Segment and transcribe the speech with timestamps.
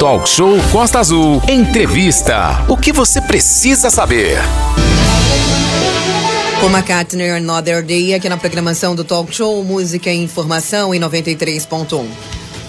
[0.00, 1.42] Talk Show Costa Azul.
[1.46, 2.64] Entrevista.
[2.70, 4.38] O que você precisa saber?
[6.58, 12.06] Com McCartney Another Day aqui na programação do Talk Show Música e Informação em 93.1.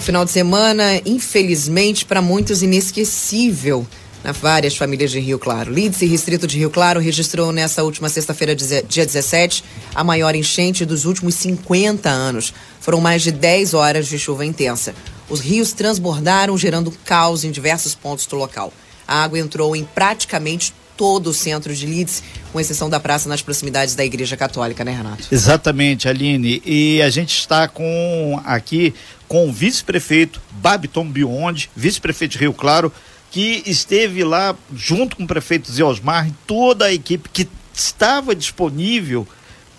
[0.01, 3.87] Final de semana, infelizmente, para muitos inesquecível
[4.25, 5.73] na várias famílias de Rio Claro.
[5.73, 9.63] Lídice Distrito de Rio Claro registrou nessa última sexta-feira, dia 17,
[9.95, 12.53] a maior enchente dos últimos 50 anos.
[12.81, 14.93] Foram mais de 10 horas de chuva intensa.
[15.31, 18.73] Os rios transbordaram, gerando caos em diversos pontos do local.
[19.07, 23.41] A água entrou em praticamente todo o centro de Leeds, com exceção da praça nas
[23.41, 25.23] proximidades da Igreja Católica, né, Renato?
[25.31, 26.61] Exatamente, Aline.
[26.65, 28.93] E a gente está com aqui
[29.25, 32.91] com o vice-prefeito Babiton Biondi, vice-prefeito de Rio Claro,
[33.31, 38.35] que esteve lá junto com o prefeito Zé Osmar e toda a equipe que estava
[38.35, 39.25] disponível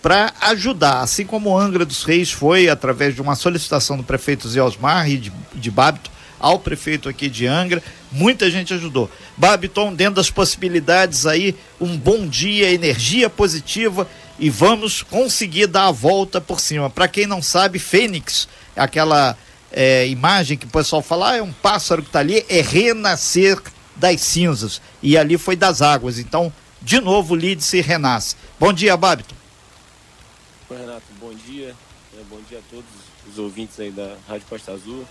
[0.02, 4.60] para ajudar, assim como Angra dos Reis foi através de uma solicitação do prefeito Zé
[4.60, 7.80] Osmar e de, de Babito ao prefeito aqui de Angra,
[8.10, 9.08] muita gente ajudou.
[9.36, 14.08] Babiton, dentro das possibilidades aí, um bom dia, energia positiva
[14.40, 16.90] e vamos conseguir dar a volta por cima.
[16.90, 19.38] Para quem não sabe, Fênix, aquela
[19.70, 23.56] é, imagem que o pessoal fala, ah, é um pássaro que está ali, é renascer
[23.94, 24.82] das cinzas.
[25.00, 26.18] E ali foi das águas.
[26.18, 28.34] Então, de novo, Lídice renasce.
[28.58, 29.41] Bom dia, Babiton.
[30.76, 31.74] Renato, bom dia.
[32.14, 32.84] É, bom dia a todos
[33.30, 35.04] os ouvintes aí da Rádio Costa Azul.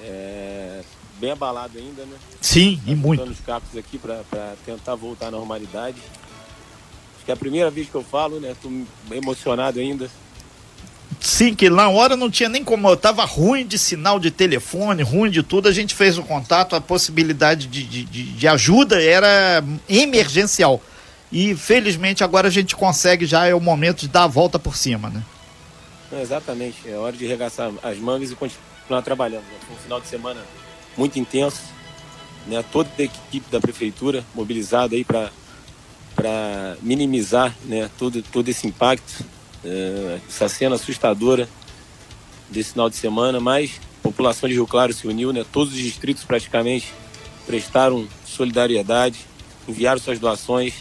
[0.00, 0.82] É,
[1.18, 2.16] bem abalado ainda, né?
[2.40, 3.22] Sim, tá e muito.
[3.22, 4.22] os cacos aqui para
[4.64, 5.98] tentar voltar à normalidade.
[7.16, 8.56] Acho que é a primeira vez que eu falo, né?
[8.62, 8.70] Tô
[9.14, 10.10] emocionado ainda.
[11.20, 15.30] Sim, que na hora não tinha nem como, tava ruim de sinal de telefone, ruim
[15.30, 20.80] de tudo, a gente fez o contato, a possibilidade de, de, de ajuda era emergencial.
[21.32, 24.76] E felizmente agora a gente consegue, já é o momento de dar a volta por
[24.76, 25.22] cima, né?
[26.12, 29.44] É, exatamente, é hora de arregaçar as mangas e continuar trabalhando.
[29.44, 29.58] Né?
[29.66, 30.40] Foi um final de semana
[30.96, 31.62] muito intenso,
[32.46, 32.64] né?
[32.72, 35.30] Toda a equipe da prefeitura mobilizada aí para
[36.16, 39.24] para minimizar, né, todo todo esse impacto
[39.64, 41.48] é, essa cena assustadora
[42.50, 45.44] desse final de semana, mas a população de Rio Claro se uniu, né?
[45.52, 46.92] Todos os distritos praticamente
[47.46, 49.18] prestaram solidariedade,
[49.68, 50.74] enviaram suas doações,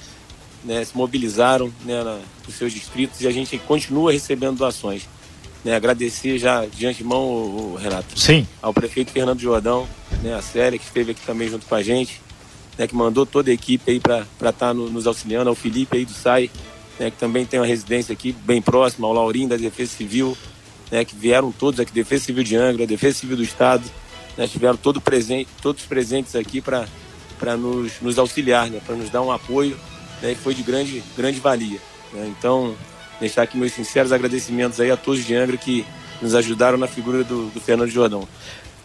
[0.63, 0.83] né?
[0.83, 5.07] Se mobilizaram né, na, nos seus distritos e a gente continua recebendo doações.
[5.63, 8.47] Né, agradecer já de antemão, o, o Renato, Sim.
[8.61, 9.85] ao prefeito Fernando Jordão,
[10.23, 12.21] né, a Célia, que esteve aqui também junto com a gente,
[12.77, 15.97] né, que mandou toda a equipe aí para estar tá no, nos auxiliando, ao Felipe
[15.97, 16.49] aí do SAI,
[16.97, 20.37] né, que também tem uma residência aqui bem próxima, ao Laurim da Defesa Civil,
[20.89, 23.83] né, que vieram todos aqui, Defesa Civil de Angra, Defesa Civil do Estado,
[24.37, 26.87] né, tiveram todo presente, todos presentes aqui para
[27.57, 29.77] nos, nos auxiliar, né, para nos dar um apoio,
[30.21, 31.79] né, e foi de grande, grande valia.
[32.13, 32.75] Né, então,
[33.19, 35.85] deixar aqui meus sinceros agradecimentos aí a todos de Angra que
[36.21, 38.27] nos ajudaram na figura do, do Fernando Jordão.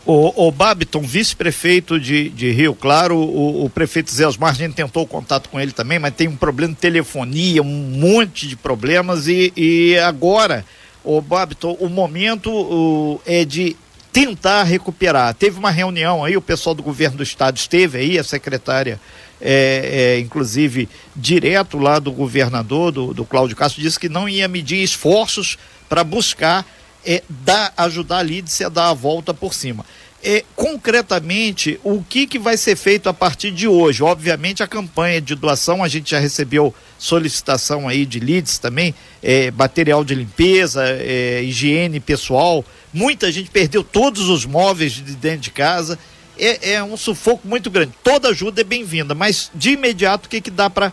[0.07, 4.75] O, o Babiton, vice-prefeito de, de Rio Claro, o, o prefeito Zé Osmar, a gente
[4.75, 9.29] tentou contato com ele também, mas tem um problema de telefonia, um monte de problemas
[9.29, 10.63] e, e agora,
[11.03, 13.77] o Babiton, o momento o, é de
[14.13, 15.35] tentar recuperar.
[15.35, 19.01] Teve uma reunião aí, o pessoal do governo do estado esteve aí, a secretária,
[19.45, 24.49] é, é, inclusive, direto lá do governador, do, do Cláudio Castro, disse que não ia
[24.49, 26.67] medir esforços para buscar
[27.05, 29.85] é, dar, ajudar a Lídice a dar a volta por cima.
[30.27, 34.03] É, concretamente, o que, que vai ser feito a partir de hoje?
[34.03, 39.51] Obviamente, a campanha de doação, a gente já recebeu solicitação aí de leads também, é,
[39.51, 42.65] material de limpeza, é, higiene pessoal.
[42.91, 45.99] Muita gente perdeu todos os móveis de dentro de casa.
[46.39, 47.93] É, é um sufoco muito grande.
[48.03, 50.93] Toda ajuda é bem-vinda, mas de imediato, o que, que dá para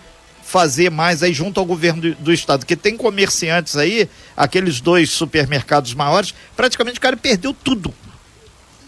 [0.51, 5.09] fazer mais aí junto ao governo do, do, estado, que tem comerciantes aí, aqueles dois
[5.09, 7.93] supermercados maiores, praticamente o cara perdeu tudo.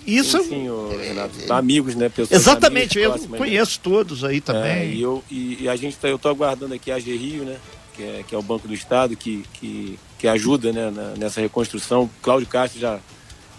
[0.05, 3.37] Isso sim, sim o Renato, tá amigos, né, pessoas Exatamente, eu próximas, né?
[3.37, 3.81] conheço né?
[3.81, 4.71] todos aí também.
[4.71, 7.45] É, e eu e, e, a gente tá, eu tô aguardando aqui a AG Rio,
[7.45, 7.55] né,
[7.95, 11.39] que é, que é o Banco do Estado que que, que ajuda, né, na, nessa
[11.39, 12.09] reconstrução.
[12.21, 12.99] Cláudio Castro já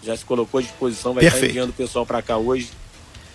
[0.03, 1.45] já se colocou à disposição, vai Perfeito.
[1.45, 2.69] estar enviando o pessoal para cá hoje.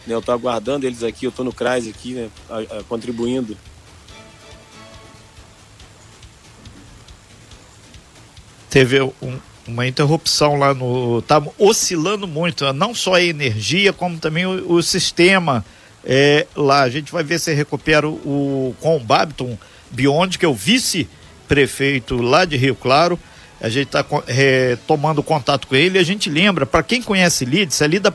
[0.06, 3.56] Né, eu tô aguardando eles aqui, eu tô no CRAS aqui, né, a, a, contribuindo
[8.70, 11.20] teve um, uma interrupção lá no.
[11.22, 15.64] Tá oscilando muito, não só a energia, como também o, o sistema
[16.04, 16.82] é, lá.
[16.82, 19.58] A gente vai ver se recupera o, o com o Babiton
[19.90, 23.18] Beyond, que é o vice-prefeito lá de Rio Claro.
[23.60, 25.98] A gente está é, tomando contato com ele.
[25.98, 28.10] A gente lembra, para quem conhece Lides, ali da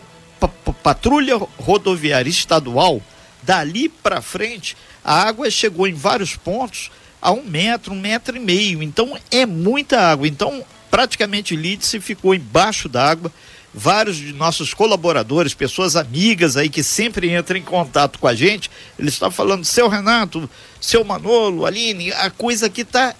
[0.85, 3.01] Patrulha Rodoviária Estadual,
[3.41, 8.39] dali para frente, a água chegou em vários pontos a um metro, um metro e
[8.39, 8.83] meio.
[8.83, 10.27] Então é muita água.
[10.27, 13.33] Então praticamente Lídice ficou embaixo d'água.
[13.73, 18.69] vários de nossos colaboradores, pessoas amigas aí que sempre entram em contato com a gente,
[18.97, 20.47] eles estão falando, seu Renato,
[20.79, 23.15] seu Manolo, Aline, a coisa aqui está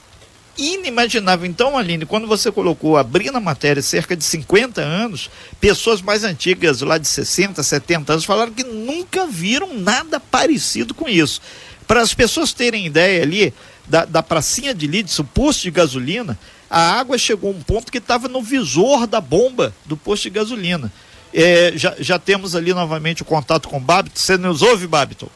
[0.57, 1.46] inimaginável.
[1.46, 5.30] Então, Aline, quando você colocou, abrindo a matéria, cerca de 50 anos,
[5.60, 11.07] pessoas mais antigas, lá de 60, 70 anos, falaram que nunca viram nada parecido com
[11.07, 11.42] isso.
[11.88, 13.54] Para as pessoas terem ideia ali
[13.88, 16.38] da, da pracinha de Lídice, o posto de gasolina,
[16.69, 20.31] a água chegou a um ponto que estava no visor da bomba do posto de
[20.31, 20.92] gasolina.
[21.34, 24.19] É, já, já temos ali novamente o contato com o Babito.
[24.19, 25.30] Você nos ouve, Babito?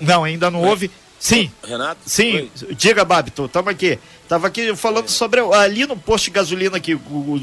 [0.00, 0.90] Não, ainda não ouve.
[1.22, 1.52] Sim.
[1.64, 2.00] Renato?
[2.04, 2.74] Sim, Oi.
[2.74, 3.96] diga, Babito, estamos aqui.
[4.24, 5.08] Estava aqui falando é.
[5.08, 7.40] sobre ali no posto de gasolina que o, o,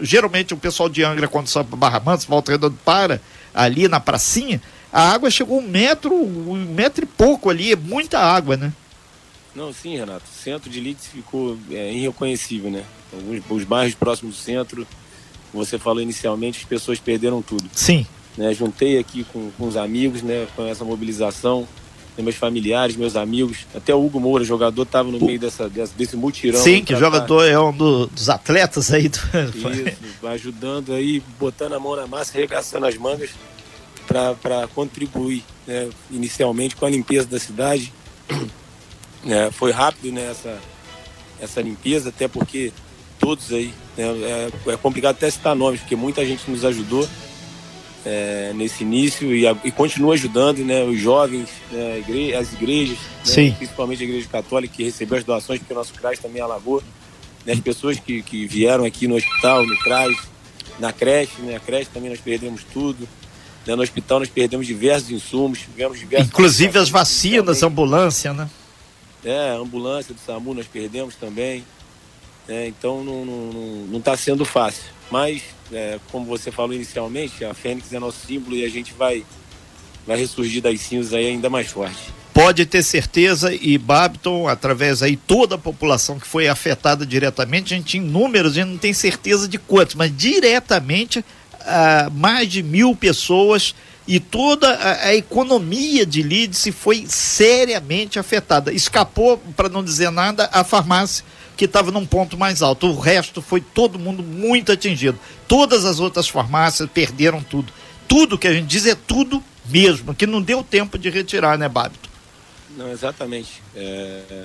[0.00, 3.20] geralmente o pessoal de Angra, quando sobe para Barra Mansa, volta redonda para
[3.52, 4.62] ali na pracinha,
[4.92, 8.72] a água chegou um metro, um metro e pouco ali, é muita água, né?
[9.52, 10.22] Não, sim, Renato.
[10.32, 12.84] O centro de Leeds ficou é, irreconhecível, né?
[13.12, 14.86] Alguns, os bairros próximos do centro,
[15.52, 17.68] você falou inicialmente, as pessoas perderam tudo.
[17.72, 18.06] Sim.
[18.36, 18.54] Né?
[18.54, 20.46] Juntei aqui com, com os amigos, né?
[20.54, 21.66] Com essa mobilização?
[22.22, 23.66] Meus familiares, meus amigos.
[23.74, 26.60] Até o Hugo Moura, jogador, estava no meio dessa, desse mutirão.
[26.60, 29.08] Sim, que jogador é um do, dos atletas aí.
[29.08, 29.18] Do...
[29.18, 33.30] Isso, ajudando aí, botando a mão na massa, arregaçando as mangas
[34.06, 35.88] para contribuir, né?
[36.10, 37.92] Inicialmente com a limpeza da cidade
[39.26, 40.58] é, foi rápido né, essa,
[41.40, 42.72] essa limpeza, até porque
[43.18, 47.06] todos aí, né, é, é, complicado até citar nomes, porque muita gente nos ajudou
[48.10, 52.96] é, nesse início e, e, continua ajudando né, os jovens, né, igre as igrejas,
[53.26, 56.82] né, principalmente a Igreja Católica, que recebeu as doações, porque o nosso CRAS também alagou,
[57.44, 60.16] né, as pessoas que, que vieram aqui no hospital, no CRAS,
[60.78, 63.06] na creche, né, a creche também nós perdemos tudo.
[63.66, 66.28] Né, no hospital nós perdemos diversos insumos, tivemos diversos.
[66.28, 68.48] Inclusive as vacinas, ambulância, né?
[69.22, 71.62] É, a ambulância do SAMU nós perdemos também.
[72.48, 74.97] É, então não está não, não tá sendo fácil.
[75.10, 79.24] Mas, é, como você falou inicialmente, a Fênix é nosso símbolo e a gente vai,
[80.06, 82.12] vai ressurgir das cinzas aí ainda mais forte.
[82.34, 87.76] Pode ter certeza, e Babiton, através aí toda a população que foi afetada diretamente, a
[87.76, 91.24] gente em números, a gente não tem certeza de quantos, mas diretamente
[91.62, 93.74] ah, mais de mil pessoas
[94.06, 98.72] e toda a, a economia de Lídice foi seriamente afetada.
[98.72, 101.24] Escapou, para não dizer nada, a farmácia
[101.58, 102.86] que estava num ponto mais alto.
[102.86, 105.18] O resto foi todo mundo muito atingido.
[105.48, 107.72] Todas as outras farmácias perderam tudo.
[108.06, 111.68] Tudo que a gente diz é tudo mesmo, que não deu tempo de retirar, né,
[111.68, 112.08] Bábito?
[112.76, 113.60] Não, exatamente.
[113.74, 114.44] É...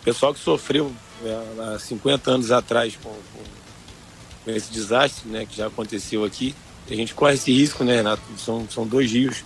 [0.00, 0.94] O pessoal que sofreu
[1.24, 6.54] é, há 50 anos atrás com, com, esse desastre né, que já aconteceu aqui,
[6.88, 8.22] a gente corre esse risco, né, Renato?
[8.38, 9.42] São, são dois rios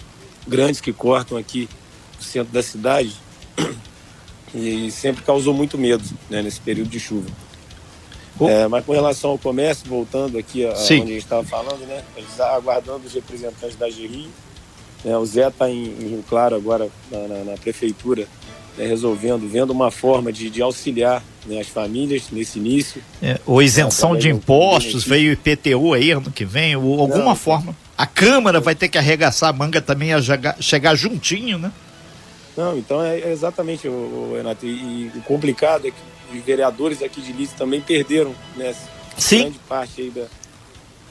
[0.46, 1.66] grandes que cortam aqui
[2.20, 3.16] o centro da cidade
[4.54, 7.28] e sempre causou muito medo né, nesse período de chuva.
[8.38, 8.48] Oh.
[8.48, 12.02] É, mas com relação ao comércio, voltando aqui a, onde a gente estava falando, né?
[12.16, 14.28] Eles aguardando os representantes da GRI.
[15.04, 18.26] Né, o Zé está em, em, Rio Claro agora na, na, na prefeitura
[18.76, 23.02] né, resolvendo, vendo uma forma de, de auxiliar né, as famílias nesse início.
[23.22, 27.76] É, ou isenção de impostos, veio IPTU aí ano que vem, ou alguma Não, forma.
[27.96, 31.70] A Câmara vai ter que arregaçar a manga também a chegar, chegar juntinho, né?
[32.56, 34.66] Não, então é, é exatamente, o, o Renato.
[34.66, 38.74] E, e, o complicado é que os vereadores aqui de Lice também perderam né,
[39.16, 39.42] Sim.
[39.42, 40.26] grande parte aí da,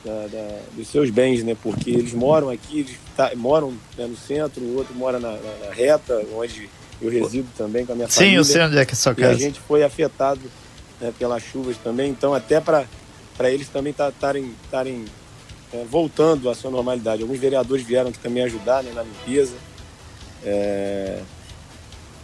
[0.04, 1.56] da, da, dos seus bens, né?
[1.62, 5.66] Porque eles moram aqui, eles tá, moram né, no centro, o outro mora na, na,
[5.66, 6.70] na reta, onde
[7.02, 8.44] eu resido também com a minha Sim, família.
[8.44, 9.32] Sim, eu sei onde é que é a sua casa.
[9.32, 10.42] E a gente foi afetado
[11.00, 12.86] né, pelas chuvas também, então até para
[13.46, 14.84] eles também estarem tá,
[15.74, 17.22] é, voltando à sua normalidade.
[17.22, 19.56] Alguns vereadores vieram aqui também ajudar né, na limpeza.
[20.44, 21.20] É...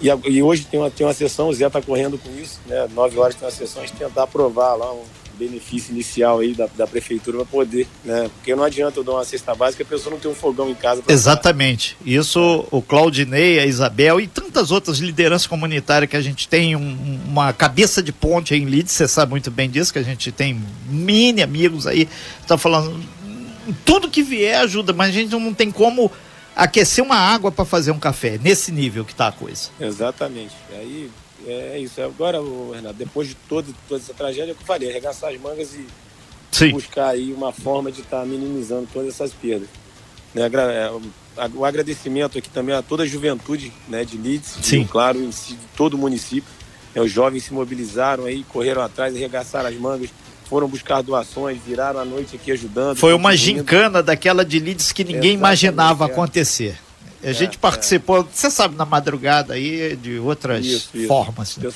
[0.02, 2.88] E, e, hoje tem uma, tem uma sessão, o Zé está correndo com isso, né?
[2.94, 5.04] Nove horas tem uma sessão, a gente tentar aprovar lá um,
[5.36, 8.30] benefício inicial aí da, da prefeitura para poder, né?
[8.36, 10.70] Porque não adianta eu dar uma cesta básica e a pessoa não ter um fogão
[10.70, 11.04] em casa.
[11.08, 11.96] Exatamente.
[12.06, 17.20] Isso o Claudinei, a Isabel e tantas outras lideranças comunitárias que a gente tem um,
[17.28, 20.60] uma cabeça de ponte em Leeds, você sabe muito bem disso, que a gente tem
[20.88, 22.08] mini amigos aí,
[22.48, 23.00] tá falando
[23.84, 26.12] tudo que vier ajuda, mas a gente não tem como
[26.56, 29.70] aquecer uma água para fazer um café, nesse nível que tá a coisa.
[29.80, 30.56] Exatamente.
[30.72, 31.12] Aí
[31.46, 32.02] é isso.
[32.02, 32.40] Agora,
[32.74, 35.86] Renato, depois de toda, toda essa tragédia, é que eu falei, arregaçar as mangas e
[36.52, 36.72] Sim.
[36.72, 39.68] buscar aí uma forma de estar tá minimizando todas essas perdas.
[40.34, 40.92] Né, é,
[41.54, 44.84] o agradecimento aqui também a toda a juventude né, de Leeds, Sim.
[44.84, 46.50] De, claro, em si, de todo o município.
[46.94, 50.10] Né, os jovens se mobilizaram aí, correram atrás, arregaçaram as mangas,
[50.46, 52.98] foram buscar doações, viraram a noite aqui ajudando.
[52.98, 56.08] Foi uma gincana daquela de Leeds que ninguém Exatamente, imaginava é.
[56.08, 56.78] acontecer.
[57.24, 58.26] A é, gente participou, é.
[58.32, 61.08] você sabe, na madrugada aí, de outras isso, isso.
[61.08, 61.58] formas.
[61.58, 61.72] Né?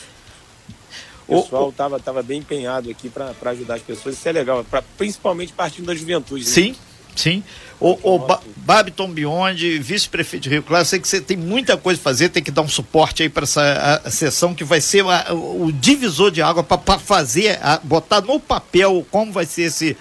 [1.28, 4.16] O pessoal estava tava bem empenhado aqui para ajudar as pessoas.
[4.16, 6.44] Isso é legal, pra, principalmente partindo da juventude.
[6.44, 6.76] Né?
[7.16, 7.44] Sim.
[7.80, 12.00] O, o ba Babiton Biondi, vice-prefeito de Rio Claro, sei que você tem muita coisa
[12.00, 14.80] a fazer, tem que dar um suporte aí para essa a, a sessão que vai
[14.80, 19.98] ser a, o divisor de água para fazer, botar no papel como vai ser esse,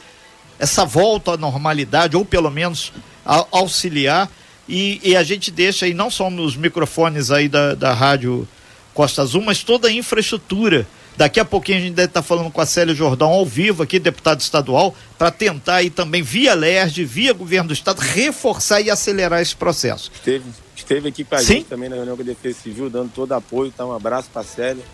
[0.59, 2.93] essa volta à normalidade, ou pelo menos
[3.25, 4.29] auxiliar.
[4.69, 8.47] E, e, a gente deixa aí não só nos microfones aí da, da Rádio
[8.93, 10.87] Costa Azul, mas toda a infraestrutura
[11.19, 13.99] Daqui a pouquinho a gente deve estar falando com a Célia Jordão ao vivo aqui,
[13.99, 19.43] deputado estadual, para tentar aí também via LERJ, via governo do estado, reforçar e acelerar
[19.43, 20.13] esse processo.
[20.15, 20.45] Esteve,
[20.77, 21.55] esteve aqui com a Sim?
[21.55, 23.85] gente também na reunião com a Defesa Civil, dando todo apoio, tá?
[23.85, 24.85] Um abraço para a Célia.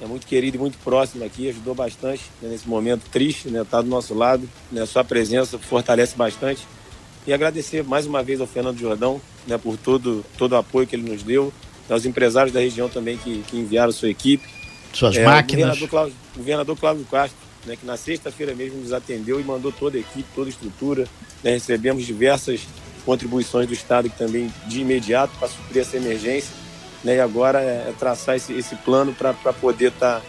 [0.00, 3.62] É muito querido e muito próximo aqui, ajudou bastante né, nesse momento triste, né?
[3.70, 4.86] Tá do nosso lado, né?
[4.86, 6.66] Sua presença fortalece bastante.
[7.26, 9.58] E agradecer mais uma vez ao Fernando Jordão, né?
[9.58, 11.52] Por todo, todo o apoio que ele nos deu,
[11.90, 14.61] aos empresários da região também que, que enviaram sua equipe
[14.98, 15.64] suas é, máquinas.
[15.64, 19.44] O governador Cláudio, o governador Cláudio Castro, né, que na sexta-feira mesmo nos atendeu e
[19.44, 21.06] mandou toda a equipe, toda a estrutura.
[21.42, 22.60] Né, recebemos diversas
[23.04, 26.54] contribuições do Estado que também de imediato para suprir essa emergência.
[27.04, 30.20] Né, e agora é, é traçar esse, esse plano para poder estar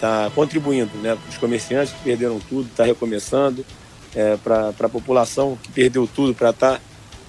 [0.00, 3.64] tá, tá contribuindo né, os comerciantes que perderam tudo, está recomeçando,
[4.14, 6.80] é, para a população que perdeu tudo, para estar tá,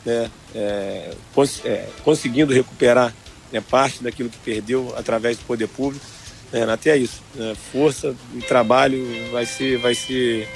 [0.05, 3.13] né, é, cons é, conseguindo recuperar
[3.51, 6.05] né, parte daquilo que perdeu através do poder público.
[6.53, 7.21] É, até é isso.
[7.33, 7.55] Né?
[7.71, 10.47] Força e trabalho vai ser, vai ser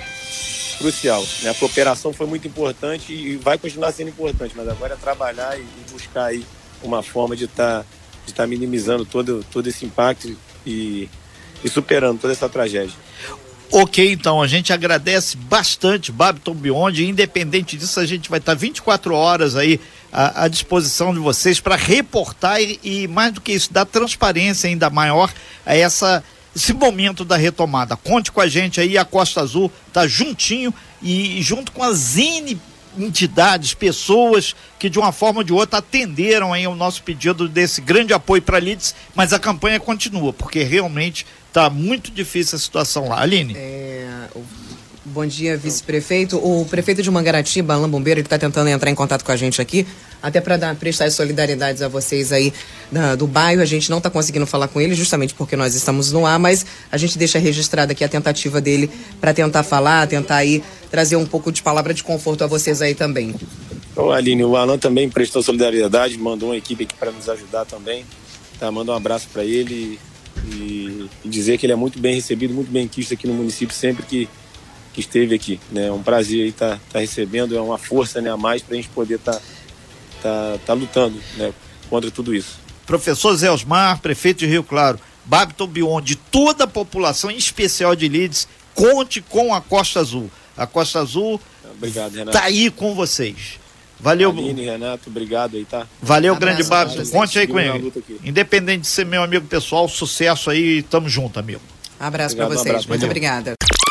[0.78, 1.26] crucial.
[1.42, 1.50] Né?
[1.50, 5.66] A cooperação foi muito importante e vai continuar sendo importante, mas agora é trabalhar e,
[5.92, 6.46] buscar aí
[6.84, 7.86] uma forma de estar tá,
[8.28, 11.10] de tá minimizando todo, todo esse impacto e,
[11.64, 12.94] e superando toda essa tragédia.
[13.72, 19.14] Ok, então, a gente agradece bastante Babiton Beyond, independente disso, a gente vai estar 24
[19.14, 23.72] horas aí à, à disposição de vocês para reportar e, e, mais do que isso,
[23.72, 25.32] dar transparência ainda maior
[25.66, 26.24] a essa
[26.56, 27.96] esse momento da retomada.
[27.96, 30.74] Conte com a gente aí, a Costa Azul tá juntinho
[31.04, 32.60] e junto com as N
[32.98, 37.80] entidades, pessoas que de uma forma ou de outra atenderam aí o nosso pedido desse
[37.80, 43.10] grande apoio para Lides, mas a campanha continua, porque realmente está muito difícil a situação
[43.10, 43.22] lá.
[43.22, 43.54] Aline.
[43.56, 44.28] É,
[45.18, 46.38] Bom dia, vice-prefeito.
[46.38, 49.60] O prefeito de Mangaratiba, Alain Bombeiro, ele está tentando entrar em contato com a gente
[49.60, 49.84] aqui,
[50.22, 52.54] até para prestar solidariedades a vocês aí
[52.92, 53.60] da, do bairro.
[53.60, 56.68] A gente não está conseguindo falar com ele, justamente porque nós estamos no ar, mas
[56.92, 61.26] a gente deixa registrada aqui a tentativa dele para tentar falar, tentar aí trazer um
[61.26, 63.34] pouco de palavra de conforto a vocês aí também.
[63.96, 68.06] Ô, Aline, o Alan também prestou solidariedade, mandou uma equipe aqui para nos ajudar também.
[68.60, 69.98] Tá, manda um abraço para ele
[70.46, 73.76] e, e dizer que ele é muito bem recebido, muito bem quisto aqui no município
[73.76, 74.30] sempre que
[74.98, 75.60] que esteve aqui.
[75.72, 75.88] Né?
[75.88, 78.78] É um prazer estar tá, tá recebendo, é uma força né, a mais para a
[78.78, 79.42] gente poder estar tá,
[80.24, 81.54] tá, tá lutando né,
[81.88, 82.60] contra tudo isso.
[82.84, 87.96] Professor Zé Osmar, prefeito de Rio Claro, Babiton Bion, de toda a população, em especial
[87.96, 90.32] de Leeds, conte com a Costa Azul.
[90.56, 91.40] A Costa Azul
[91.84, 93.60] está aí com vocês.
[94.00, 94.32] Valeu.
[94.32, 95.86] Aline, Renato, obrigado aí, tá?
[96.02, 97.12] Valeu, Abraço, grande Babiton.
[97.12, 97.94] Conte aí com ele.
[98.24, 101.62] Independente de ser meu amigo pessoal, sucesso aí, tamo junto, amigo.
[102.00, 102.66] Abraço para vocês.
[102.66, 103.54] Um abraço, Muito obrigada.